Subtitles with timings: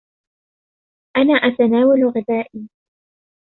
[1.17, 2.67] أنا أتناول غدائي.